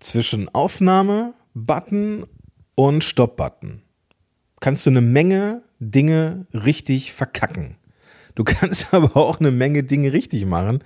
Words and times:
zwischen 0.00 0.48
Aufnahme-Button 0.48 2.26
und 2.74 3.04
Stopp-Button 3.04 3.82
kannst 4.60 4.86
du 4.86 4.90
eine 4.90 5.00
Menge 5.00 5.62
Dinge 5.78 6.46
richtig 6.52 7.12
verkacken. 7.12 7.76
Du 8.34 8.44
kannst 8.44 8.94
aber 8.94 9.16
auch 9.16 9.40
eine 9.40 9.50
Menge 9.50 9.82
Dinge 9.82 10.12
richtig 10.12 10.46
machen. 10.46 10.84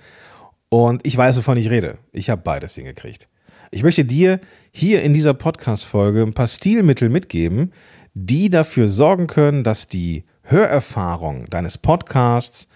Und 0.69 1.05
ich 1.05 1.15
weiß, 1.15 1.37
wovon 1.37 1.57
ich 1.57 1.69
rede. 1.69 1.97
Ich 2.11 2.29
habe 2.29 2.41
beides 2.41 2.75
hingekriegt. 2.75 3.29
Ich 3.71 3.83
möchte 3.83 4.05
dir 4.05 4.39
hier 4.71 5.03
in 5.03 5.13
dieser 5.13 5.33
Podcast-Folge 5.33 6.21
ein 6.21 6.33
paar 6.33 6.47
Stilmittel 6.47 7.09
mitgeben, 7.09 7.73
die 8.13 8.49
dafür 8.49 8.87
sorgen 8.87 9.27
können, 9.27 9.63
dass 9.63 9.87
die 9.87 10.25
Hörerfahrung 10.43 11.49
deines 11.49 11.77
Podcasts 11.77 12.67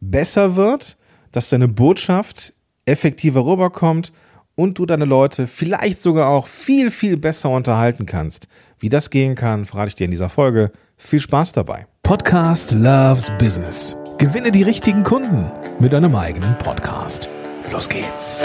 besser 0.00 0.56
wird, 0.56 0.96
dass 1.32 1.50
deine 1.50 1.68
Botschaft 1.68 2.54
effektiver 2.86 3.44
rüberkommt 3.44 4.12
und 4.60 4.78
du 4.78 4.84
deine 4.84 5.06
Leute 5.06 5.46
vielleicht 5.46 6.02
sogar 6.02 6.28
auch 6.28 6.46
viel, 6.46 6.90
viel 6.90 7.16
besser 7.16 7.48
unterhalten 7.48 8.04
kannst. 8.04 8.46
Wie 8.78 8.90
das 8.90 9.08
gehen 9.08 9.34
kann, 9.34 9.64
verrate 9.64 9.88
ich 9.88 9.94
dir 9.94 10.04
in 10.04 10.10
dieser 10.10 10.28
Folge. 10.28 10.70
Viel 10.98 11.18
Spaß 11.18 11.52
dabei. 11.52 11.86
Podcast 12.02 12.72
Loves 12.72 13.32
Business. 13.38 13.96
Gewinne 14.18 14.52
die 14.52 14.62
richtigen 14.62 15.02
Kunden 15.02 15.50
mit 15.78 15.94
deinem 15.94 16.14
eigenen 16.14 16.58
Podcast. 16.58 17.30
Los 17.72 17.88
geht's. 17.88 18.42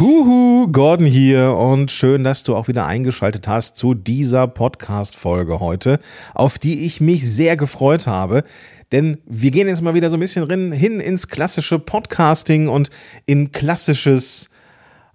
Huhu, 0.00 0.66
Gordon 0.72 1.06
hier 1.06 1.52
und 1.52 1.88
schön, 1.92 2.24
dass 2.24 2.42
du 2.42 2.56
auch 2.56 2.66
wieder 2.66 2.84
eingeschaltet 2.84 3.46
hast 3.46 3.76
zu 3.76 3.94
dieser 3.94 4.48
Podcast-Folge 4.48 5.60
heute, 5.60 6.00
auf 6.34 6.58
die 6.58 6.84
ich 6.84 7.00
mich 7.00 7.24
sehr 7.32 7.56
gefreut 7.56 8.08
habe. 8.08 8.42
Denn 8.90 9.18
wir 9.24 9.52
gehen 9.52 9.68
jetzt 9.68 9.82
mal 9.82 9.94
wieder 9.94 10.10
so 10.10 10.16
ein 10.16 10.20
bisschen 10.20 10.72
hin 10.72 10.98
ins 10.98 11.28
klassische 11.28 11.78
Podcasting 11.78 12.66
und 12.66 12.90
in 13.24 13.52
klassisches 13.52 14.50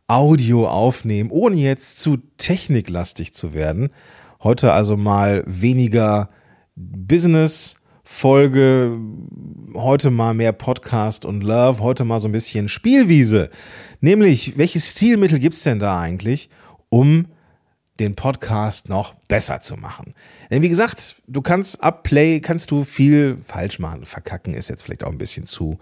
Audio 0.08 0.70
aufnehmen, 0.70 1.30
ohne 1.30 1.58
jetzt 1.58 2.00
zu 2.00 2.16
techniklastig 2.38 3.34
zu 3.34 3.54
werden. 3.54 3.90
Heute 4.42 4.72
also 4.72 4.96
mal 4.96 5.44
weniger 5.46 6.30
Business, 6.78 7.76
Folge, 8.12 9.00
heute 9.76 10.10
mal 10.10 10.34
mehr 10.34 10.52
Podcast 10.52 11.24
und 11.26 11.42
Love, 11.42 11.82
heute 11.82 12.04
mal 12.04 12.20
so 12.20 12.28
ein 12.28 12.34
bisschen 12.34 12.68
Spielwiese. 12.68 13.50
Nämlich, 14.02 14.58
welche 14.58 14.80
Stilmittel 14.80 15.40
gibt 15.40 15.56
es 15.56 15.64
denn 15.64 15.80
da 15.80 16.02
eigentlich, 16.02 16.50
um 16.90 17.28
den 18.00 18.16
Podcast 18.16 18.90
noch 18.90 19.14
besser 19.30 19.62
zu 19.62 19.78
machen? 19.78 20.16
Denn 20.50 20.64
wie 20.64 20.68
gesagt, 20.68 21.22
du 21.28 21.42
kannst 21.42 21.82
ab 21.82 22.04
Play, 22.04 22.42
kannst 22.42 22.72
du 22.72 22.84
viel 22.84 23.38
falsch 23.46 23.80
machen. 23.80 24.06
Verkacken 24.06 24.54
ist 24.54 24.70
jetzt 24.70 24.84
vielleicht 24.84 25.06
auch 25.06 25.12
ein 25.12 25.18
bisschen 25.20 25.46
zu 25.46 25.78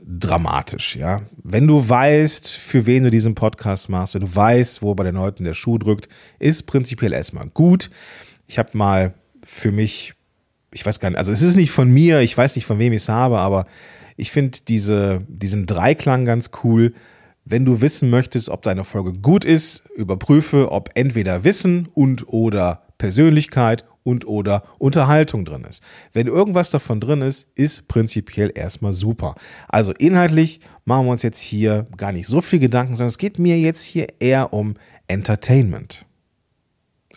dramatisch, 0.00 0.96
ja. 0.96 1.22
Wenn 1.42 1.66
du 1.66 1.86
weißt, 1.86 2.48
für 2.48 2.86
wen 2.86 3.02
du 3.02 3.10
diesen 3.10 3.34
Podcast 3.34 3.90
machst, 3.90 4.14
wenn 4.14 4.22
du 4.22 4.34
weißt, 4.34 4.80
wo 4.80 4.94
bei 4.94 5.04
den 5.04 5.16
Leuten 5.16 5.44
der 5.44 5.54
Schuh 5.54 5.76
drückt, 5.76 6.08
ist 6.38 6.62
prinzipiell 6.62 7.12
erstmal 7.12 7.48
gut. 7.50 7.90
Ich 8.46 8.58
habe 8.58 8.78
mal 8.78 9.12
für 9.44 9.72
mich 9.72 10.14
ich 10.72 10.84
weiß 10.84 11.00
gar 11.00 11.10
nicht, 11.10 11.18
also 11.18 11.32
es 11.32 11.42
ist 11.42 11.56
nicht 11.56 11.70
von 11.70 11.90
mir, 11.90 12.20
ich 12.20 12.36
weiß 12.36 12.56
nicht, 12.56 12.66
von 12.66 12.78
wem 12.78 12.92
ich 12.92 13.02
es 13.02 13.08
habe, 13.08 13.38
aber 13.38 13.66
ich 14.16 14.30
finde 14.30 14.58
diese, 14.68 15.22
diesen 15.28 15.66
Dreiklang 15.66 16.24
ganz 16.24 16.50
cool. 16.64 16.94
Wenn 17.44 17.64
du 17.64 17.80
wissen 17.80 18.08
möchtest, 18.10 18.48
ob 18.48 18.62
deine 18.62 18.84
Folge 18.84 19.12
gut 19.12 19.44
ist, 19.44 19.88
überprüfe, 19.96 20.70
ob 20.70 20.90
entweder 20.94 21.44
Wissen 21.44 21.88
und 21.92 22.28
oder 22.28 22.82
Persönlichkeit 22.98 23.84
und 24.04 24.26
oder 24.26 24.64
Unterhaltung 24.78 25.44
drin 25.44 25.64
ist. 25.64 25.82
Wenn 26.12 26.26
irgendwas 26.26 26.70
davon 26.70 27.00
drin 27.00 27.22
ist, 27.22 27.48
ist 27.54 27.88
prinzipiell 27.88 28.52
erstmal 28.54 28.92
super. 28.92 29.34
Also 29.68 29.92
inhaltlich 29.92 30.60
machen 30.84 31.06
wir 31.06 31.12
uns 31.12 31.22
jetzt 31.22 31.40
hier 31.40 31.86
gar 31.96 32.12
nicht 32.12 32.26
so 32.26 32.40
viel 32.40 32.58
Gedanken, 32.58 32.94
sondern 32.94 33.08
es 33.08 33.18
geht 33.18 33.38
mir 33.38 33.58
jetzt 33.58 33.82
hier 33.82 34.08
eher 34.20 34.52
um 34.52 34.74
Entertainment 35.08 36.04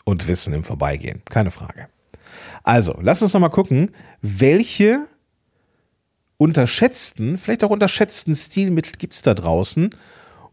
und 0.04 0.28
Wissen 0.28 0.54
im 0.54 0.64
Vorbeigehen. 0.64 1.22
Keine 1.26 1.52
Frage. 1.52 1.88
Also, 2.64 2.98
lass 3.02 3.22
uns 3.22 3.34
noch 3.34 3.42
mal 3.42 3.50
gucken, 3.50 3.92
welche 4.22 5.08
unterschätzten, 6.38 7.38
vielleicht 7.38 7.64
auch 7.64 7.70
unterschätzten 7.70 8.36
Stilmittel 8.36 8.94
gibt 8.98 9.14
es 9.14 9.22
da 9.22 9.34
draußen, 9.34 9.90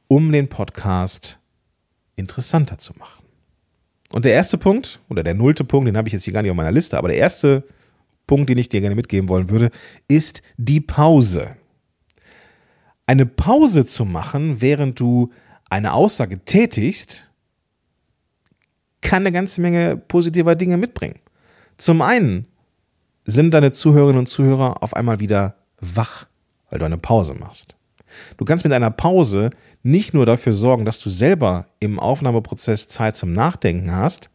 um 0.09 0.31
den 0.31 0.49
Podcast 0.49 1.39
interessanter 2.17 2.79
zu 2.79 2.93
machen. 2.99 3.25
Und 4.13 4.25
der 4.25 4.35
erste 4.35 4.59
Punkt, 4.59 5.01
oder 5.09 5.23
der 5.23 5.35
nullte 5.35 5.65
Punkt, 5.65 5.89
den 5.89 5.97
habe 5.97 6.09
ich 6.09 6.13
jetzt 6.13 6.25
hier 6.25 6.35
gar 6.35 6.43
nicht 6.43 6.51
auf 6.51 6.57
meiner 6.57 6.73
Liste, 6.73 6.99
aber 6.99 7.09
der 7.09 7.17
erste 7.17 7.65
Punkt, 8.27 8.49
den 8.49 8.59
ich 8.59 8.69
dir 8.69 8.81
gerne 8.81 8.95
mitgeben 8.95 9.29
wollen 9.29 9.49
würde, 9.49 9.71
ist 10.09 10.43
die 10.59 10.81
Pause. 10.81 11.57
Eine 13.07 13.27
Pause 13.27 13.85
zu 13.85 14.05
machen, 14.05 14.61
während 14.61 15.01
du 15.01 15.33
eine 15.71 15.95
Aussage 15.95 16.45
tätigst, 16.45 17.29
kann 19.01 19.23
eine 19.23 19.33
ganze 19.33 19.61
Menge 19.61 19.97
positiver 19.97 20.55
Dinge 20.55 20.77
mitbringen. 20.77 21.19
Zum 21.83 22.01
einen 22.01 22.47
sind 23.25 23.51
deine 23.51 23.73
Zuhörerinnen 23.73 24.21
und 24.21 24.29
Zuhörer 24.29 24.85
auf 24.85 24.95
einmal 24.95 25.19
wieder 25.19 25.57
wach, 25.81 26.27
weil 26.71 26.79
du 26.79 26.85
eine 26.85 26.97
Pause 26.97 27.35
machst. 27.35 27.75
Du 28.37 28.45
kannst 28.45 28.65
mit 28.65 28.73
einer 28.73 28.93
Pause 28.93 29.51
nicht 29.83 30.15
nur 30.15 30.25
dafür 30.25 30.53
sorgen, 30.53 30.85
dass 30.85 31.01
du 31.01 31.11
selber 31.11 31.67
im 31.81 31.99
Aufnahmeprozess 31.99 32.87
Zeit 32.87 33.17
zum 33.17 33.33
Nachdenken 33.33 33.91
hast, 33.91 34.31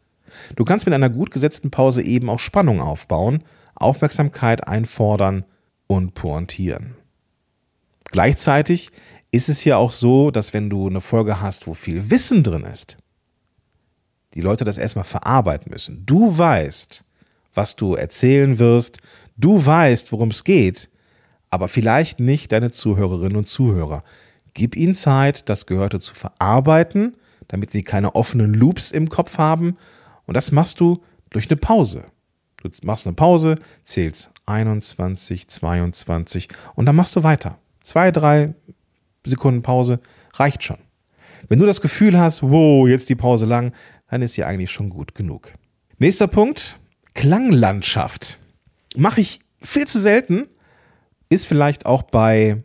du 0.57 0.65
kannst 0.65 0.87
mit 0.87 0.93
einer 0.93 1.09
gut 1.09 1.31
gesetzten 1.31 1.71
Pause 1.71 2.01
eben 2.01 2.29
auch 2.29 2.39
Spannung 2.39 2.81
aufbauen, 2.81 3.45
Aufmerksamkeit 3.75 4.67
einfordern 4.67 5.45
und 5.87 6.15
pointieren. 6.15 6.95
Gleichzeitig 8.11 8.91
ist 9.31 9.47
es 9.47 9.63
ja 9.63 9.77
auch 9.77 9.93
so, 9.93 10.31
dass 10.31 10.53
wenn 10.53 10.69
du 10.69 10.87
eine 10.87 10.99
Folge 10.99 11.39
hast, 11.39 11.65
wo 11.65 11.73
viel 11.73 12.09
Wissen 12.09 12.43
drin 12.43 12.65
ist, 12.65 12.97
die 14.33 14.41
Leute 14.41 14.65
das 14.65 14.77
erstmal 14.77 15.05
verarbeiten 15.05 15.71
müssen. 15.71 16.05
Du 16.05 16.37
weißt, 16.37 17.05
was 17.57 17.75
du 17.75 17.95
erzählen 17.95 18.59
wirst. 18.59 18.99
Du 19.35 19.65
weißt, 19.65 20.11
worum 20.11 20.29
es 20.29 20.43
geht, 20.43 20.89
aber 21.49 21.67
vielleicht 21.67 22.19
nicht 22.19 22.51
deine 22.51 22.71
Zuhörerinnen 22.71 23.35
und 23.35 23.47
Zuhörer. 23.47 24.03
Gib 24.53 24.75
ihnen 24.75 24.95
Zeit, 24.95 25.49
das 25.49 25.65
Gehörte 25.65 25.99
zu 25.99 26.15
verarbeiten, 26.15 27.17
damit 27.47 27.71
sie 27.71 27.83
keine 27.83 28.15
offenen 28.15 28.53
Loops 28.53 28.91
im 28.91 29.09
Kopf 29.09 29.37
haben. 29.37 29.77
Und 30.25 30.35
das 30.35 30.51
machst 30.51 30.79
du 30.79 31.03
durch 31.29 31.49
eine 31.49 31.57
Pause. 31.57 32.05
Du 32.61 32.69
machst 32.83 33.05
eine 33.05 33.15
Pause, 33.15 33.55
zählst 33.83 34.31
21, 34.45 35.47
22 35.47 36.49
und 36.75 36.85
dann 36.85 36.95
machst 36.95 37.15
du 37.15 37.23
weiter. 37.23 37.59
Zwei, 37.81 38.11
drei 38.11 38.53
Sekunden 39.25 39.61
Pause 39.61 39.99
reicht 40.33 40.63
schon. 40.63 40.77
Wenn 41.49 41.59
du 41.59 41.65
das 41.65 41.81
Gefühl 41.81 42.19
hast, 42.19 42.43
wow, 42.43 42.87
jetzt 42.87 43.09
die 43.09 43.15
Pause 43.15 43.45
lang, 43.45 43.73
dann 44.09 44.21
ist 44.21 44.33
sie 44.33 44.43
eigentlich 44.43 44.71
schon 44.71 44.89
gut 44.89 45.15
genug. 45.15 45.53
Nächster 45.97 46.27
Punkt, 46.27 46.79
Klanglandschaft. 47.17 48.37
Mache 48.95 49.21
ich 49.21 49.39
viel 49.59 49.87
zu 49.87 49.99
selten. 49.99 50.45
Ist 51.29 51.47
vielleicht 51.47 51.87
auch 51.87 52.03
bei 52.03 52.63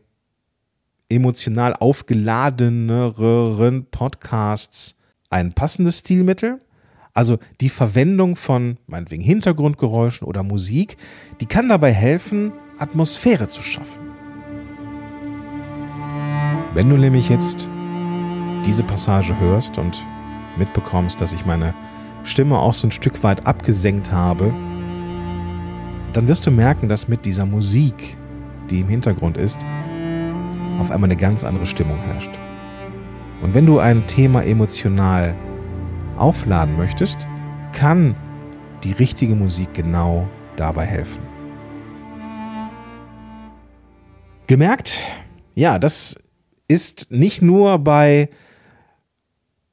emotional 1.09 1.75
aufgeladeneren 1.75 3.87
Podcasts 3.91 4.99
ein 5.31 5.55
passendes 5.55 6.01
Stilmittel. 6.01 6.61
Also 7.15 7.39
die 7.63 7.71
Verwendung 7.71 8.37
von 8.37 8.77
meinetwegen 8.87 9.23
Hintergrundgeräuschen 9.23 10.27
oder 10.27 10.43
Musik, 10.43 10.99
die 11.41 11.47
kann 11.47 11.71
dabei 11.71 11.95
helfen, 11.95 12.53
Atmosphäre 12.79 13.49
zu 13.49 13.63
schaffen. 13.63 14.03
Wenn 16.75 16.91
du 16.91 16.99
nämlich 16.99 17.31
jetzt 17.31 17.71
diese 18.67 18.85
Passage 18.85 19.41
hörst 19.41 19.79
und 19.79 20.05
mitbekommst, 20.59 21.23
dass 21.23 21.33
ich 21.33 21.47
meine 21.47 21.75
Stimme 22.25 22.59
auch 22.59 22.75
so 22.75 22.89
ein 22.89 22.93
Stück 22.93 23.23
weit 23.23 23.47
abgesenkt 23.47 24.13
habe, 24.13 24.53
dann 26.13 26.29
wirst 26.29 26.47
du 26.47 26.51
merken, 26.51 26.89
dass 26.89 27.09
mit 27.09 27.25
dieser 27.25 27.47
Musik, 27.47 28.17
die 28.71 28.81
im 28.81 28.89
Hintergrund 28.89 29.37
ist, 29.37 29.59
auf 30.79 30.91
einmal 30.91 31.09
eine 31.09 31.17
ganz 31.17 31.45
andere 31.45 31.67
Stimmung 31.67 31.99
herrscht. 31.99 32.31
Und 33.43 33.55
wenn 33.55 33.67
du 33.67 33.79
ein 33.79 34.07
Thema 34.07 34.45
emotional 34.45 35.35
aufladen 36.17 36.77
möchtest, 36.77 37.27
kann 37.73 38.15
die 38.85 38.93
richtige 38.93 39.35
Musik 39.35 39.75
genau 39.75 40.29
dabei 40.57 40.85
helfen. 40.85 41.21
Gemerkt? 44.47 45.01
Ja, 45.55 45.79
das 45.79 46.17
ist 46.69 47.11
nicht 47.11 47.43
nur 47.43 47.79
bei 47.79 48.29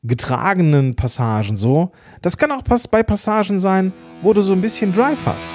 getragenen 0.04 0.96
Passagen 0.96 1.58
so. 1.58 1.92
Das 2.22 2.38
kann 2.38 2.52
auch 2.52 2.62
bei 2.62 3.04
Passagen 3.04 3.60
sein, 3.60 3.92
wo 4.22 4.34
du 4.34 4.42
so 4.42 4.54
ein 4.54 4.62
bisschen 4.62 4.94
Drive 4.94 5.26
hast. 5.26 5.48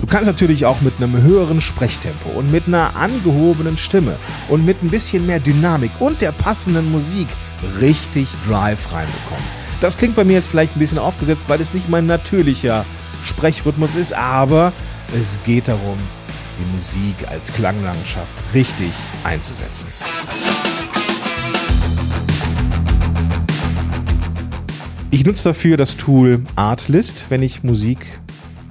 Du 0.00 0.12
kannst 0.12 0.28
natürlich 0.28 0.64
auch 0.64 0.80
mit 0.82 0.94
einem 0.98 1.20
höheren 1.20 1.60
Sprechtempo 1.60 2.30
und 2.38 2.52
mit 2.52 2.68
einer 2.68 2.94
angehobenen 2.96 3.76
Stimme 3.76 4.16
und 4.48 4.64
mit 4.64 4.82
ein 4.82 4.88
bisschen 4.88 5.26
mehr 5.26 5.40
Dynamik 5.40 5.90
und 5.98 6.20
der 6.20 6.32
passenden 6.32 6.92
Musik 6.92 7.26
richtig 7.80 8.28
Drive 8.46 8.92
reinbekommen. 8.92 9.65
Das 9.80 9.98
klingt 9.98 10.16
bei 10.16 10.24
mir 10.24 10.32
jetzt 10.32 10.48
vielleicht 10.48 10.74
ein 10.74 10.78
bisschen 10.78 10.98
aufgesetzt, 10.98 11.48
weil 11.48 11.60
es 11.60 11.74
nicht 11.74 11.88
mein 11.90 12.06
natürlicher 12.06 12.86
Sprechrhythmus 13.24 13.94
ist, 13.94 14.14
aber 14.14 14.72
es 15.14 15.38
geht 15.44 15.68
darum, 15.68 15.98
die 16.58 16.74
Musik 16.74 17.28
als 17.30 17.52
Klanglandschaft 17.52 18.42
richtig 18.54 18.92
einzusetzen. 19.22 19.88
Ich 25.10 25.26
nutze 25.26 25.44
dafür 25.44 25.76
das 25.76 25.96
Tool 25.96 26.42
Artlist, 26.56 27.26
wenn 27.28 27.42
ich 27.42 27.62
Musik 27.62 28.20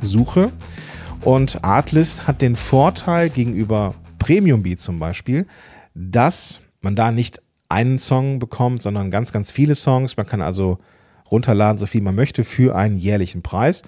suche. 0.01 0.51
Und 1.21 1.63
Artlist 1.63 2.27
hat 2.27 2.41
den 2.41 2.55
Vorteil 2.55 3.29
gegenüber 3.29 3.93
Premium 4.19 4.63
Beat 4.63 4.79
zum 4.79 4.99
Beispiel, 4.99 5.45
dass 5.93 6.61
man 6.81 6.95
da 6.95 7.11
nicht 7.11 7.41
einen 7.69 7.99
Song 7.99 8.39
bekommt, 8.39 8.81
sondern 8.81 9.11
ganz, 9.11 9.31
ganz 9.31 9.51
viele 9.51 9.75
Songs. 9.75 10.17
Man 10.17 10.27
kann 10.27 10.41
also 10.41 10.79
runterladen, 11.31 11.79
so 11.79 11.85
viel 11.85 12.01
man 12.01 12.15
möchte, 12.15 12.43
für 12.43 12.75
einen 12.75 12.97
jährlichen 12.97 13.41
Preis. 13.41 13.83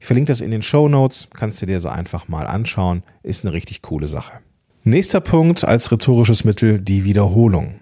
Ich 0.00 0.06
verlinke 0.06 0.32
das 0.32 0.40
in 0.40 0.50
den 0.50 0.62
Show 0.62 0.88
Notes, 0.88 1.28
kannst 1.32 1.62
du 1.62 1.66
dir 1.66 1.80
so 1.80 1.88
einfach 1.88 2.28
mal 2.28 2.46
anschauen. 2.46 3.02
Ist 3.22 3.44
eine 3.44 3.52
richtig 3.52 3.82
coole 3.82 4.08
Sache. 4.08 4.40
Nächster 4.84 5.20
Punkt 5.20 5.64
als 5.64 5.92
rhetorisches 5.92 6.44
Mittel 6.44 6.80
die 6.80 7.04
Wiederholung. 7.04 7.80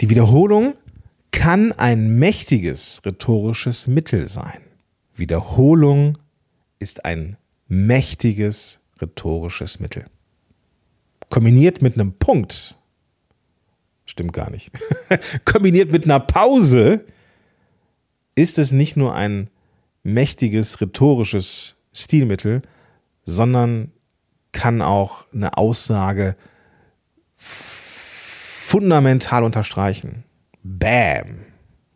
Die 0.00 0.08
Wiederholung 0.08 0.74
kann 1.30 1.72
ein 1.72 2.18
mächtiges 2.18 3.02
rhetorisches 3.04 3.86
Mittel 3.86 4.28
sein. 4.28 4.62
Wiederholung 5.14 6.16
ist 6.78 7.04
ein 7.04 7.36
mächtiges 7.68 8.80
rhetorisches 9.00 9.80
Mittel. 9.80 10.06
Kombiniert 11.28 11.82
mit 11.82 11.94
einem 11.94 12.14
Punkt, 12.14 12.76
stimmt 14.06 14.32
gar 14.32 14.50
nicht, 14.50 14.70
kombiniert 15.44 15.92
mit 15.92 16.04
einer 16.04 16.20
Pause 16.20 17.04
ist 18.36 18.58
es 18.58 18.70
nicht 18.70 18.96
nur 18.96 19.14
ein 19.14 19.50
mächtiges 20.04 20.80
rhetorisches 20.80 21.74
Stilmittel, 21.92 22.62
sondern 23.24 23.90
kann 24.52 24.80
auch 24.80 25.26
eine 25.34 25.56
Aussage 25.56 26.36
fundamental 27.34 29.42
unterstreichen. 29.42 30.22
Bam. 30.62 31.46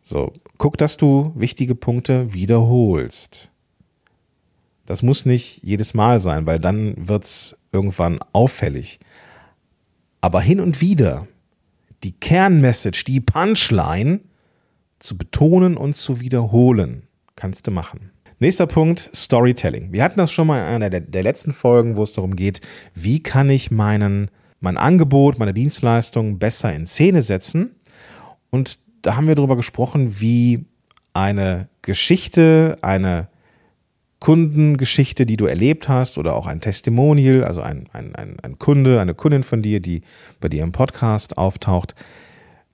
So, 0.01 0.33
guck, 0.57 0.77
dass 0.77 0.97
du 0.97 1.31
wichtige 1.35 1.75
Punkte 1.75 2.33
wiederholst. 2.33 3.49
Das 4.85 5.03
muss 5.03 5.25
nicht 5.25 5.61
jedes 5.63 5.93
Mal 5.93 6.19
sein, 6.19 6.45
weil 6.45 6.59
dann 6.59 7.07
wird 7.07 7.23
es 7.23 7.57
irgendwann 7.71 8.19
auffällig. 8.33 8.99
Aber 10.19 10.41
hin 10.41 10.59
und 10.59 10.81
wieder 10.81 11.27
die 12.03 12.11
Kernmessage, 12.11 13.05
die 13.05 13.21
Punchline 13.21 14.21
zu 15.01 15.17
betonen 15.17 15.77
und 15.77 15.97
zu 15.97 16.19
wiederholen, 16.19 17.03
kannst 17.35 17.67
du 17.67 17.71
machen. 17.71 18.11
Nächster 18.39 18.65
Punkt, 18.65 19.09
Storytelling. 19.13 19.91
Wir 19.91 20.03
hatten 20.03 20.17
das 20.17 20.31
schon 20.31 20.47
mal 20.47 20.59
in 20.59 20.65
einer 20.65 20.89
der, 20.89 21.01
der 21.01 21.23
letzten 21.23 21.53
Folgen, 21.53 21.95
wo 21.95 22.03
es 22.03 22.13
darum 22.13 22.35
geht, 22.35 22.61
wie 22.95 23.21
kann 23.21 23.49
ich 23.49 23.69
meinen, 23.69 24.31
mein 24.59 24.77
Angebot, 24.77 25.37
meine 25.37 25.53
Dienstleistung 25.53 26.39
besser 26.39 26.73
in 26.73 26.87
Szene 26.87 27.21
setzen. 27.21 27.75
Und 28.49 28.79
da 29.01 29.15
haben 29.15 29.27
wir 29.27 29.35
darüber 29.35 29.55
gesprochen, 29.55 30.19
wie 30.19 30.65
eine 31.13 31.67
Geschichte, 31.81 32.77
eine 32.81 33.27
Kundengeschichte, 34.19 35.25
die 35.25 35.37
du 35.37 35.45
erlebt 35.45 35.87
hast, 35.87 36.17
oder 36.17 36.35
auch 36.35 36.45
ein 36.45 36.61
Testimonial, 36.61 37.43
also 37.43 37.61
ein, 37.61 37.89
ein, 37.91 38.15
ein, 38.15 38.39
ein 38.41 38.59
Kunde, 38.59 39.01
eine 39.01 39.15
Kundin 39.15 39.43
von 39.43 39.61
dir, 39.61 39.79
die 39.79 40.01
bei 40.39 40.47
dir 40.47 40.63
im 40.63 40.71
Podcast 40.71 41.37
auftaucht, 41.37 41.95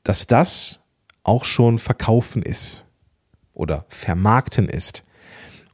dass 0.03 0.27
das 0.27 0.81
auch 1.27 1.44
schon 1.44 1.77
verkaufen 1.77 2.41
ist 2.41 2.85
oder 3.53 3.85
vermarkten 3.89 4.69
ist. 4.69 5.03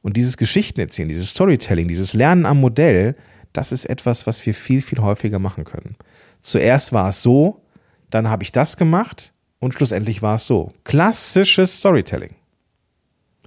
Und 0.02 0.18
dieses 0.18 0.38
Geschichtenerzählen, 0.38 1.10
dieses 1.10 1.30
Storytelling, 1.30 1.88
dieses 1.88 2.14
Lernen 2.14 2.46
am 2.46 2.60
Modell, 2.60 3.16
das 3.54 3.72
ist 3.72 3.86
etwas, 3.86 4.26
was 4.26 4.46
wir 4.46 4.54
viel, 4.54 4.82
viel 4.82 5.00
häufiger 5.00 5.40
machen 5.40 5.64
können. 5.64 5.96
Zuerst 6.42 6.92
war 6.92 7.10
es 7.10 7.22
so, 7.22 7.62
dann 8.10 8.30
habe 8.30 8.44
ich 8.44 8.52
das 8.52 8.78
gemacht 8.78 9.34
und 9.60 9.74
schlussendlich 9.74 10.22
war 10.22 10.36
es 10.36 10.48
so. 10.48 10.74
Klassisches 10.84 11.78
Storytelling. 11.78 12.36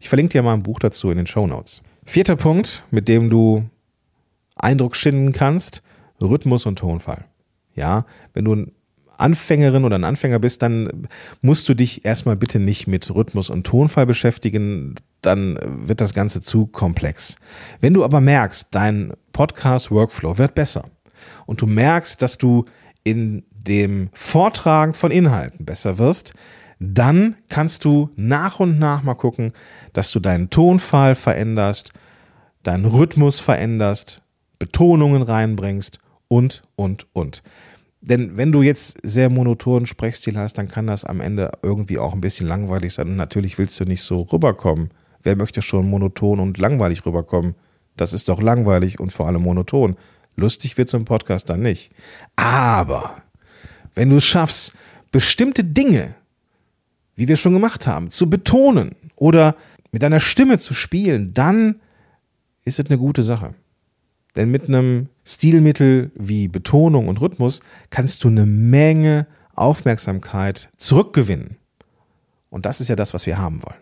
Ich 0.01 0.09
verlinke 0.09 0.33
dir 0.33 0.43
mal 0.43 0.55
ein 0.55 0.63
Buch 0.63 0.79
dazu 0.79 1.11
in 1.11 1.17
den 1.17 1.27
Show 1.27 1.47
Notes. 1.47 1.83
Vierter 2.05 2.37
Punkt, 2.37 2.85
mit 2.91 3.09
dem 3.09 3.31
du 3.31 3.69
Eindruck 4.55 4.97
schinden 4.97 5.33
kannst, 5.33 5.83
Rhythmus 6.21 6.67
und 6.67 6.79
Tonfall. 6.79 7.25
Ja, 7.75 8.07
wenn 8.33 8.45
du 8.45 8.55
ein 8.55 8.73
Anfängerin 9.19 9.85
oder 9.85 9.97
ein 9.97 10.05
Anfänger 10.05 10.39
bist, 10.39 10.63
dann 10.63 11.09
musst 11.43 11.69
du 11.69 11.75
dich 11.75 12.05
erstmal 12.05 12.37
bitte 12.37 12.59
nicht 12.59 12.87
mit 12.87 13.15
Rhythmus 13.15 13.51
und 13.51 13.67
Tonfall 13.67 14.07
beschäftigen, 14.07 14.95
dann 15.23 15.59
wird 15.63 16.01
das 16.01 16.15
Ganze 16.15 16.43
zu 16.43 16.67
komplex. 16.67 17.37
Wenn 17.81 17.95
du 17.95 18.05
aber 18.05 18.21
merkst, 18.21 18.69
dein 18.71 19.13
Podcast-Workflow 19.33 20.39
wird 20.39 20.55
besser 20.55 20.85
und 21.47 21.61
du 21.61 21.67
merkst, 21.67 22.21
dass 22.23 22.39
du 22.39 22.65
in 23.05 23.45
dem 23.51 24.11
Vortragen 24.13 24.95
von 24.95 25.11
Inhalten 25.11 25.65
besser 25.65 25.99
wirst, 25.99 26.35
dann 26.79 27.37
kannst 27.49 27.85
du 27.85 28.11
nach 28.17 28.61
und 28.61 28.79
nach 28.79 29.03
mal 29.03 29.15
gucken, 29.15 29.53
dass 29.93 30.13
du 30.13 30.21
deinen 30.21 30.51
Tonfall 30.51 31.15
veränderst, 31.15 31.93
deinen 32.63 32.85
Rhythmus 32.85 33.41
veränderst, 33.41 34.23
Betonungen 34.59 35.23
reinbringst 35.23 35.99
und, 36.29 36.63
und, 36.77 37.07
und. 37.13 37.43
Denn 38.09 38.37
wenn 38.37 38.53
du 38.53 38.63
jetzt 38.63 38.99
sehr 39.03 39.29
monotonen 39.29 39.87
Sprechstil 39.87 40.39
hast, 40.39 40.55
dann 40.55 40.69
kann 40.69 40.87
das 40.87 41.05
am 41.05 41.21
Ende 41.21 41.53
irgendwie 41.63 41.99
auch 41.99 42.15
ein 42.15 42.21
bisschen 42.21 42.47
langweilig 42.47 42.95
sein. 42.95 43.09
Und 43.09 43.17
natürlich 43.17 43.59
willst 43.59 43.79
du 43.81 43.85
nicht 43.85 44.03
so 44.03 44.23
rüberkommen. 44.23 44.91
Wer 45.23 45.37
möchte 45.37 45.61
schon 45.61 45.91
monoton 45.91 46.41
und 46.41 46.59
langweilig 46.59 47.05
rüberkommen? 47.05 47.55
Das 47.97 48.13
ist 48.13 48.29
doch 48.29 48.41
langweilig 48.41 49.01
und 49.01 49.11
vor 49.11 49.27
allem 49.27 49.43
monoton. 49.43 49.97
Lustig 50.37 50.79
wird 50.79 50.89
so 50.89 50.99
ein 50.99 51.05
Podcast 51.05 51.51
dann 51.51 51.63
nicht. 51.63 51.91
Aber 52.37 53.23
wenn 53.95 54.11
du 54.11 54.17
es 54.17 54.25
schaffst, 54.25 54.73
bestimmte 55.11 55.65
Dinge 55.65 56.15
wie 57.17 57.27
wir 57.27 57.37
schon 57.37 57.55
gemacht 57.55 57.87
haben, 57.87 58.11
zu 58.11 58.31
betonen 58.31 58.95
oder 59.17 59.57
mit 59.91 60.03
deiner 60.03 60.21
Stimme 60.21 60.59
zu 60.59 60.75
spielen, 60.75 61.35
dann 61.35 61.81
ist 62.65 62.79
es 62.79 62.87
eine 62.87 62.99
gute 62.99 63.23
Sache. 63.23 63.55
Denn 64.37 64.51
mit 64.51 64.69
einem 64.69 65.09
Stilmittel 65.25 66.11
wie 66.15 66.49
Betonung 66.49 67.09
und 67.09 67.21
Rhythmus 67.21 67.61
kannst 67.91 68.25
du 68.25 68.29
eine 68.29 68.47
Menge 68.47 69.27
Aufmerksamkeit 69.55 70.69
zurückgewinnen. 70.77 71.57
Und 72.51 72.67
das 72.67 72.81
ist 72.81 72.89
ja 72.89 72.97
das, 72.97 73.15
was 73.15 73.27
wir 73.27 73.39
haben 73.39 73.63
wollen. 73.63 73.81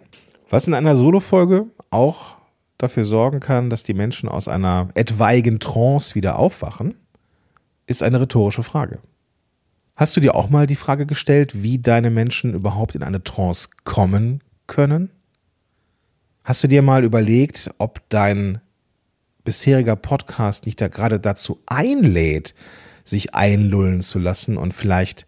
Was 0.51 0.67
in 0.67 0.75
einer 0.75 0.97
Solo-Folge 0.97 1.67
auch 1.91 2.37
dafür 2.79 3.05
sorgen 3.05 3.41
kann, 3.41 3.71
dass 3.71 3.83
die 3.83 3.95
Menschen 3.95 4.29
aus 4.29 4.49
einer 4.49 4.89
etwaigen 4.95 5.59
Trance 5.59 6.15
wieder 6.15 6.39
aufwachen, 6.39 6.95
ist 7.87 8.03
eine 8.03 8.21
rhetorische 8.21 8.63
Frage. 8.63 9.01
Hast 9.97 10.17
du 10.17 10.21
dir 10.21 10.35
auch 10.35 10.51
mal 10.51 10.67
die 10.67 10.77
Frage 10.77 11.07
gestellt, 11.07 11.63
wie 11.63 11.79
deine 11.79 12.11
Menschen 12.11 12.55
überhaupt 12.55 12.95
in 12.95 13.03
eine 13.03 13.23
Trance 13.23 13.69
kommen 13.85 14.43
können? 14.67 15.11
Hast 16.43 16.65
du 16.65 16.69
dir 16.69 16.83
mal 16.83 17.05
überlegt, 17.05 17.71
ob 17.79 18.01
dein 18.09 18.61
bisheriger 19.45 19.97
Podcast 19.97 20.67
nicht 20.67 20.81
da 20.81 20.89
gerade 20.89 21.21
dazu 21.21 21.61
einlädt, 21.67 22.55
sich 23.05 23.35
einlullen 23.35 24.01
zu 24.01 24.19
lassen 24.19 24.57
und 24.57 24.73
vielleicht 24.73 25.27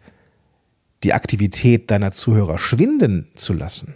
die 1.03 1.13
Aktivität 1.13 1.91
deiner 1.91 2.11
Zuhörer 2.11 2.57
schwinden 2.57 3.27
zu 3.35 3.53
lassen? 3.53 3.95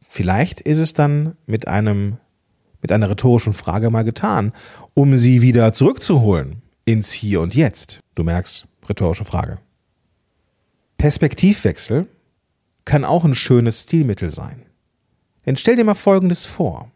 Vielleicht 0.00 0.60
ist 0.60 0.78
es 0.78 0.92
dann 0.92 1.36
mit 1.46 1.68
einem 1.68 2.18
mit 2.82 2.92
einer 2.92 3.10
rhetorischen 3.10 3.52
Frage 3.52 3.90
mal 3.90 4.04
getan, 4.04 4.52
um 4.94 5.16
sie 5.16 5.42
wieder 5.42 5.72
zurückzuholen 5.72 6.62
ins 6.84 7.12
Hier 7.12 7.40
und 7.40 7.54
Jetzt. 7.54 8.00
Du 8.14 8.24
merkst, 8.24 8.66
rhetorische 8.88 9.24
Frage. 9.24 9.58
Perspektivwechsel 10.98 12.06
kann 12.84 13.04
auch 13.04 13.24
ein 13.24 13.34
schönes 13.34 13.82
Stilmittel 13.82 14.30
sein. 14.30 14.62
Denn 15.46 15.56
stell 15.56 15.76
dir 15.76 15.84
mal 15.84 15.94
Folgendes 15.94 16.44
vor. 16.44 16.90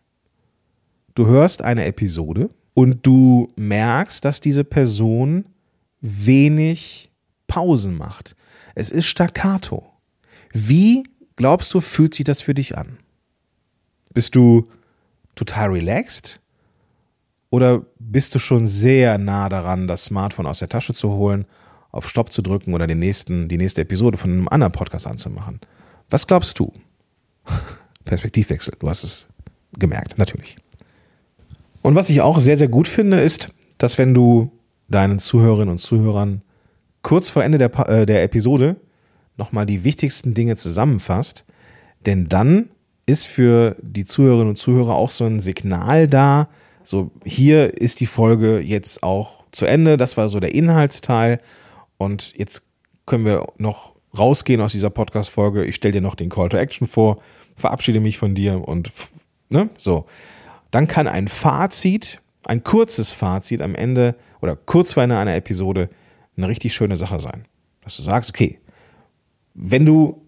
Du 1.15 1.27
hörst 1.27 1.63
eine 1.63 1.85
Episode 1.85 2.51
und 2.75 3.07
du 3.07 3.53
merkst, 3.57 4.25
dass 4.25 4.41
diese 4.41 4.65
Person 4.65 5.47
wenig 6.01 7.11
Pausen 7.47 7.97
macht. 7.97 8.35
Es 8.75 8.91
ist 8.91 9.07
staccato. 9.07 9.91
Wie 10.53 11.05
glaubst 11.37 11.73
du, 11.75 11.81
fühlt 11.81 12.15
sich 12.15 12.25
das 12.25 12.41
für 12.41 12.55
dich 12.55 12.77
an? 12.77 12.99
Bist 14.13 14.35
du 14.35 14.69
total 15.35 15.71
relaxed? 15.71 16.41
Oder 17.51 17.87
bist 18.01 18.35
du 18.35 18.41
schon 18.41 18.67
sehr 18.67 19.19
nah 19.19 19.49
daran, 19.49 19.87
das 19.87 20.07
Smartphone 20.07 20.47
aus 20.47 20.59
der 20.59 20.69
Tasche 20.69 20.95
zu 20.95 21.11
holen 21.11 21.47
auf 21.95 22.09
Stopp 22.09 22.33
zu 22.33 22.43
drücken 22.43 22.75
oder 22.75 22.89
den 22.89 22.99
nächsten, 22.99 23.47
die 23.47 23.57
nächste 23.57 23.83
Episode 23.83 24.19
von 24.19 24.33
einem 24.33 24.49
anderen 24.49 24.73
Podcast 24.73 25.07
anzumachen. 25.07 25.61
Was 26.11 26.27
glaubst 26.27 26.59
du? 26.59 26.73
Perspektivwechsel, 28.05 28.75
du 28.81 28.89
hast 28.89 29.05
es 29.05 29.29
gemerkt, 29.79 30.19
natürlich. 30.19 30.57
Und 31.85 31.97
was 31.97 32.09
ich 32.09 32.23
auch 32.23 32.41
sehr, 32.41 32.57
sehr 32.57 32.69
gut 32.69 32.89
finde, 32.89 33.21
ist, 33.21 33.51
dass 33.77 33.99
wenn 33.99 34.15
du 34.15 34.51
deinen 34.89 35.19
Zuhörerinnen 35.19 35.69
und 35.69 35.81
Zuhörern 35.81 36.41
kurz 37.03 37.29
vor 37.29 37.45
Ende 37.45 37.59
der, 37.59 37.79
äh, 37.87 38.07
der 38.07 38.23
Episode 38.23 38.77
nochmal 39.37 39.67
die 39.67 39.85
wichtigsten 39.85 40.33
Dinge 40.33 40.57
zusammenfasst, 40.57 41.45
denn 42.07 42.27
dann 42.31 42.71
ist 43.05 43.27
für 43.27 43.77
die 43.83 44.07
Zuhörerinnen 44.07 44.49
und 44.49 44.57
Zuhörer 44.57 44.95
auch 44.95 45.11
so 45.11 45.27
ein 45.27 45.41
Signal 45.41 46.09
da, 46.09 46.49
so 46.85 47.11
hier 47.23 47.77
ist 47.79 48.01
die 48.01 48.07
Folge 48.07 48.61
jetzt 48.61 49.03
auch 49.03 49.45
zu 49.53 49.67
Ende, 49.67 49.99
das 49.99 50.17
war 50.17 50.31
so 50.31 50.41
der 50.41 50.55
Inhaltsteil 50.55 51.39
und 51.99 52.33
jetzt 52.39 52.63
können 53.05 53.27
wir 53.27 53.47
noch 53.59 53.95
rausgehen 54.17 54.63
aus 54.63 54.73
dieser 54.73 54.89
Podcast-Folge. 54.89 55.67
Ich 55.67 55.75
stelle 55.75 55.93
dir 55.93 56.01
noch 56.01 56.15
den 56.15 56.31
Call 56.31 56.49
to 56.49 56.57
Action 56.57 56.87
vor, 56.87 57.19
verabschiede 57.57 58.01
mich 58.01 58.17
von 58.17 58.35
dir 58.35 58.67
und 58.67 58.91
ne, 59.51 59.69
so. 59.77 60.07
Dann 60.75 60.89
kann 60.89 61.07
ein 61.07 61.29
Fazit, 61.29 62.21
ein 62.47 62.65
kurzes 62.65 63.13
Fazit 63.13 63.63
am 63.63 63.77
Ende 63.77 64.17
oder 64.41 64.57
kurz 64.57 64.95
vor 64.95 65.05
Ende 65.05 65.17
einer 65.17 65.37
Episode 65.37 65.89
eine 66.37 66.49
richtig 66.49 66.75
schöne 66.75 66.97
Sache 66.97 67.21
sein. 67.21 67.45
Dass 67.83 67.97
du 67.97 68.03
sagst, 68.03 68.29
okay, 68.29 68.59
wenn 69.55 69.87
du 69.87 70.21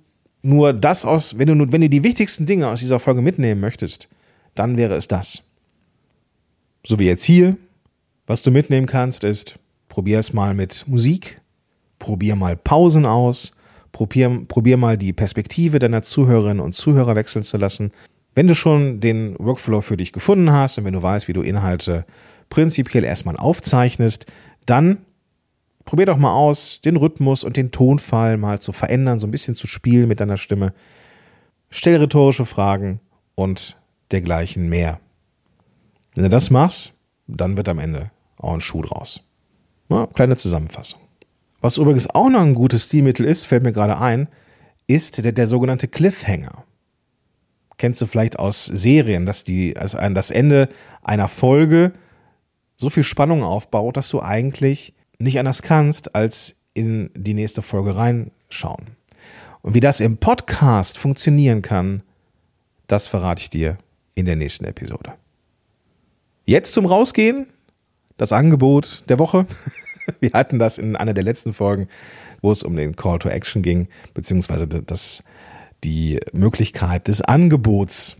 nur 0.42 0.72
das 0.72 1.04
aus, 1.04 1.36
wenn 1.36 1.48
du 1.48 1.72
wenn 1.72 1.80
du 1.80 1.88
die 1.88 2.04
wichtigsten 2.04 2.46
Dinge 2.46 2.68
aus 2.68 2.78
dieser 2.78 3.00
Folge 3.00 3.22
mitnehmen 3.22 3.60
möchtest, 3.60 4.08
dann 4.54 4.78
wäre 4.78 4.94
es 4.94 5.08
das. 5.08 5.42
So 6.86 7.00
wie 7.00 7.06
jetzt 7.06 7.24
hier, 7.24 7.56
was 8.28 8.42
du 8.42 8.52
mitnehmen 8.52 8.86
kannst, 8.86 9.24
ist, 9.24 9.58
probier 9.88 10.20
es 10.20 10.32
mal 10.32 10.54
mit 10.54 10.84
Musik, 10.86 11.40
probier 11.98 12.36
mal 12.36 12.56
Pausen 12.56 13.04
aus, 13.04 13.50
probier, 13.90 14.44
probier 14.46 14.76
mal 14.76 14.96
die 14.96 15.12
Perspektive 15.12 15.80
deiner 15.80 16.02
Zuhörerinnen 16.02 16.60
und 16.60 16.76
Zuhörer 16.76 17.16
wechseln 17.16 17.42
zu 17.42 17.56
lassen. 17.56 17.90
Wenn 18.37 18.49
du 18.49 18.55
schon 18.55 19.00
den 19.00 19.35
Workflow 19.38 19.81
für 19.81 19.97
dich 19.97 20.12
gefunden 20.12 20.52
hast 20.52 20.76
und 20.76 20.85
wenn 20.85 20.93
du 20.93 21.02
weißt, 21.02 21.26
wie 21.26 21.33
du 21.33 21.40
Inhalte 21.40 22.05
prinzipiell 22.50 23.02
erstmal 23.02 23.38
aufzeichnest, 23.38 24.26
dann 24.66 24.99
probier 25.87 26.05
doch 26.05 26.19
mal 26.19 26.35
aus, 26.35 26.83
den 26.83 26.97
Rhythmus 26.97 27.45
und 27.45 27.57
den 27.57 27.73
Tonfall 27.73 28.37
mal 28.37 28.61
zu 28.61 28.73
verändern, 28.73 29.19
so 29.19 29.26
ein 29.26 29.31
bisschen 29.31 29.55
zu 29.55 29.66
spielen 29.66 30.07
mit 30.07 30.21
deiner 30.21 30.37
Stimme. 30.37 30.75
Stell 31.71 31.97
rhetorische 31.97 32.45
Fragen 32.45 33.00
und 33.37 33.78
dergleichen 34.11 34.69
mehr. 34.69 35.00
Wenn 36.14 36.25
du 36.25 36.31
das 36.31 36.50
machst, 36.50 36.93
dann 37.26 37.57
wird 37.57 37.71
am 37.71 37.78
Ende 37.78 38.11
auch 38.37 38.52
ein 38.52 38.61
Schuh 38.61 38.83
draus. 38.83 39.26
Ja, 39.88 40.09
kleine 40.09 40.37
Zusammenfassung. 40.37 41.00
Was 41.62 41.78
übrigens 41.78 42.11
auch 42.11 42.28
noch 42.28 42.43
ein 42.43 42.55
gutes 42.55 42.85
Stilmittel 42.85 43.25
ist, 43.25 43.47
fällt 43.47 43.62
mir 43.62 43.73
gerade 43.73 43.99
ein, 43.99 44.28
ist 44.87 45.25
der, 45.25 45.33
der 45.33 45.47
sogenannte 45.47 45.88
Cliffhanger. 45.88 46.65
Kennst 47.78 48.00
du 48.00 48.06
vielleicht 48.06 48.38
aus 48.38 48.64
Serien, 48.64 49.26
dass 49.26 49.45
die, 49.45 49.76
also 49.76 49.99
das 49.99 50.30
Ende 50.30 50.68
einer 51.02 51.28
Folge 51.28 51.92
so 52.76 52.90
viel 52.90 53.02
Spannung 53.02 53.42
aufbaut, 53.42 53.97
dass 53.97 54.09
du 54.11 54.21
eigentlich 54.21 54.95
nicht 55.18 55.38
anders 55.38 55.62
kannst, 55.62 56.14
als 56.14 56.56
in 56.75 57.11
die 57.14 57.35
nächste 57.35 57.62
Folge 57.62 57.97
reinschauen. 57.97 58.97
Und 59.62 59.75
wie 59.75 59.80
das 59.80 60.00
im 60.00 60.18
Podcast 60.18 60.99
funktionieren 60.99 61.62
kann, 61.62 62.02
das 62.87 63.09
verrate 63.09 63.42
ich 63.42 63.50
dir 63.50 63.78
in 64.14 64.26
der 64.26 64.37
nächsten 64.37 64.64
Episode. 64.64 65.14
Jetzt 66.45 66.75
zum 66.75 66.87
Rausgehen, 66.87 67.47
das 68.16 68.33
Angebot 68.33 69.02
der 69.09 69.18
Woche. 69.18 69.47
Wir 70.21 70.30
hatten 70.33 70.61
das 70.61 70.78
in 70.78 70.95
einer 70.95 71.14
der 71.14 71.25
letzten 71.25 71.52
Folgen, 71.52 71.88
wo 72.40 72.52
es 72.52 72.62
um 72.62 72.76
den 72.76 72.95
Call 72.95 73.18
to 73.18 73.28
Action 73.28 73.62
ging, 73.62 73.88
beziehungsweise 74.14 74.68
das, 74.68 75.25
die 75.85 76.21
Möglichkeit 76.33 77.09
des 77.09 77.23
Angebots, 77.23 78.16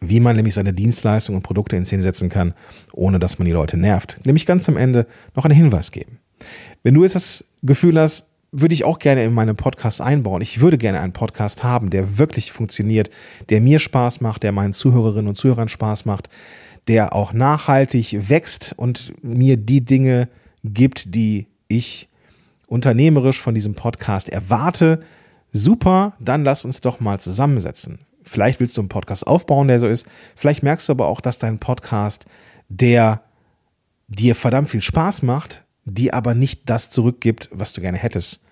wie 0.00 0.20
man 0.20 0.36
nämlich 0.36 0.54
seine 0.54 0.72
Dienstleistungen 0.72 1.38
und 1.38 1.42
Produkte 1.42 1.76
in 1.76 1.86
Szene 1.86 2.02
setzen 2.02 2.28
kann, 2.28 2.54
ohne 2.92 3.18
dass 3.18 3.38
man 3.38 3.46
die 3.46 3.52
Leute 3.52 3.76
nervt. 3.76 4.18
Nämlich 4.24 4.46
ganz 4.46 4.68
am 4.68 4.76
Ende 4.76 5.06
noch 5.34 5.44
einen 5.44 5.54
Hinweis 5.54 5.90
geben. 5.90 6.18
Wenn 6.82 6.94
du 6.94 7.02
jetzt 7.02 7.14
das 7.14 7.44
Gefühl 7.62 7.98
hast, 7.98 8.28
würde 8.52 8.74
ich 8.74 8.84
auch 8.84 8.98
gerne 8.98 9.24
in 9.24 9.34
meinen 9.34 9.56
Podcast 9.56 10.00
einbauen. 10.00 10.40
Ich 10.40 10.60
würde 10.60 10.78
gerne 10.78 11.00
einen 11.00 11.12
Podcast 11.12 11.64
haben, 11.64 11.90
der 11.90 12.18
wirklich 12.18 12.52
funktioniert, 12.52 13.10
der 13.48 13.60
mir 13.60 13.78
Spaß 13.78 14.20
macht, 14.20 14.42
der 14.42 14.52
meinen 14.52 14.72
Zuhörerinnen 14.72 15.28
und 15.28 15.34
Zuhörern 15.34 15.68
Spaß 15.68 16.04
macht, 16.04 16.28
der 16.88 17.12
auch 17.14 17.32
nachhaltig 17.32 18.28
wächst 18.28 18.74
und 18.76 19.12
mir 19.22 19.56
die 19.56 19.84
Dinge 19.84 20.28
gibt, 20.64 21.14
die 21.14 21.46
ich 21.68 22.08
unternehmerisch 22.66 23.40
von 23.40 23.54
diesem 23.54 23.74
Podcast 23.74 24.28
erwarte. 24.28 25.00
Super, 25.56 26.12
dann 26.20 26.44
lass 26.44 26.66
uns 26.66 26.82
doch 26.82 27.00
mal 27.00 27.18
zusammensetzen. 27.18 28.00
Vielleicht 28.22 28.60
willst 28.60 28.76
du 28.76 28.82
einen 28.82 28.90
Podcast 28.90 29.26
aufbauen, 29.26 29.68
der 29.68 29.80
so 29.80 29.88
ist. 29.88 30.06
Vielleicht 30.34 30.62
merkst 30.62 30.86
du 30.86 30.92
aber 30.92 31.06
auch, 31.06 31.22
dass 31.22 31.38
dein 31.38 31.58
Podcast, 31.58 32.26
der 32.68 33.22
dir 34.06 34.34
verdammt 34.34 34.68
viel 34.68 34.82
Spaß 34.82 35.22
macht, 35.22 35.64
dir 35.86 36.12
aber 36.12 36.34
nicht 36.34 36.68
das 36.68 36.90
zurückgibt, 36.90 37.48
was 37.52 37.72
du 37.72 37.80
gerne 37.80 37.96
hättest. 37.96 38.42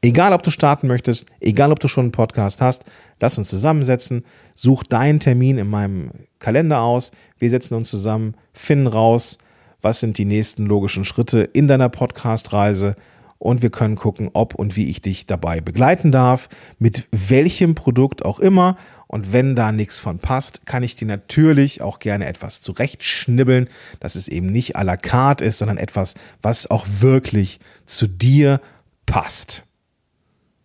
Egal, 0.00 0.32
ob 0.32 0.44
du 0.44 0.52
starten 0.52 0.86
möchtest, 0.86 1.26
egal, 1.40 1.72
ob 1.72 1.80
du 1.80 1.88
schon 1.88 2.04
einen 2.04 2.12
Podcast 2.12 2.60
hast, 2.60 2.84
lass 3.18 3.36
uns 3.36 3.48
zusammensetzen, 3.48 4.24
such 4.54 4.84
deinen 4.84 5.18
Termin 5.18 5.58
in 5.58 5.68
meinem 5.68 6.12
Kalender 6.38 6.82
aus, 6.82 7.10
wir 7.40 7.50
setzen 7.50 7.74
uns 7.74 7.90
zusammen, 7.90 8.36
finden 8.52 8.86
raus, 8.86 9.38
was 9.80 9.98
sind 9.98 10.18
die 10.18 10.24
nächsten 10.24 10.66
logischen 10.66 11.04
Schritte 11.04 11.40
in 11.40 11.66
deiner 11.66 11.88
Podcast-Reise 11.88 12.94
und 13.42 13.60
wir 13.60 13.70
können 13.70 13.96
gucken, 13.96 14.30
ob 14.34 14.54
und 14.54 14.76
wie 14.76 14.88
ich 14.88 15.02
dich 15.02 15.26
dabei 15.26 15.60
begleiten 15.60 16.12
darf, 16.12 16.48
mit 16.78 17.08
welchem 17.10 17.74
Produkt 17.74 18.24
auch 18.24 18.38
immer. 18.38 18.76
Und 19.08 19.32
wenn 19.32 19.56
da 19.56 19.72
nichts 19.72 19.98
von 19.98 20.20
passt, 20.20 20.64
kann 20.64 20.84
ich 20.84 20.94
dir 20.94 21.06
natürlich 21.06 21.82
auch 21.82 21.98
gerne 21.98 22.26
etwas 22.26 22.60
zurechtschnibbeln, 22.60 23.68
dass 23.98 24.14
es 24.14 24.28
eben 24.28 24.46
nicht 24.46 24.76
à 24.76 24.84
la 24.84 24.96
carte 24.96 25.44
ist, 25.44 25.58
sondern 25.58 25.76
etwas, 25.76 26.14
was 26.40 26.70
auch 26.70 26.86
wirklich 27.00 27.58
zu 27.84 28.06
dir 28.06 28.60
passt. 29.06 29.64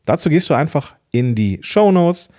Dazu 0.06 0.30
gehst 0.30 0.48
du 0.52 0.54
einfach 0.54 0.96
in 1.10 1.34
die 1.34 1.58
Show 1.62 1.92
Notes, 1.92 2.30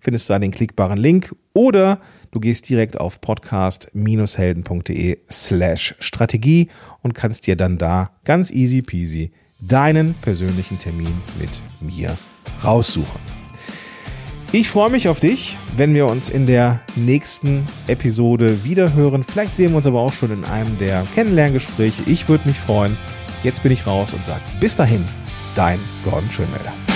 findest 0.00 0.30
da 0.30 0.38
den 0.38 0.52
klickbaren 0.52 0.98
Link 0.98 1.34
oder 1.52 2.00
du 2.30 2.38
gehst 2.38 2.68
direkt 2.68 3.00
auf 3.00 3.20
podcast-helden.de 3.20 5.18
slash 5.28 5.96
Strategie 5.98 6.68
und 7.02 7.14
kannst 7.14 7.48
dir 7.48 7.56
dann 7.56 7.76
da 7.76 8.12
ganz 8.24 8.52
easy 8.52 8.82
peasy 8.82 9.32
deinen 9.60 10.14
persönlichen 10.14 10.78
Termin 10.78 11.20
mit 11.38 11.62
mir 11.80 12.16
raussuchen. 12.64 13.20
Ich 14.52 14.68
freue 14.68 14.90
mich 14.90 15.08
auf 15.08 15.20
dich, 15.20 15.56
wenn 15.76 15.94
wir 15.94 16.06
uns 16.06 16.28
in 16.28 16.46
der 16.46 16.80
nächsten 16.96 17.68
Episode 17.86 18.64
wieder 18.64 18.94
hören. 18.94 19.22
Vielleicht 19.22 19.54
sehen 19.54 19.70
wir 19.70 19.76
uns 19.76 19.86
aber 19.86 20.00
auch 20.00 20.12
schon 20.12 20.32
in 20.32 20.44
einem 20.44 20.76
der 20.78 21.06
Kennenlerngespräche. 21.14 22.02
Ich 22.06 22.28
würde 22.28 22.48
mich 22.48 22.58
freuen. 22.58 22.96
Jetzt 23.44 23.62
bin 23.62 23.70
ich 23.70 23.86
raus 23.86 24.12
und 24.12 24.24
sage 24.24 24.42
bis 24.58 24.74
dahin, 24.74 25.04
dein 25.54 25.78
Gordon 26.04 26.30
Schönmelder. 26.30 26.89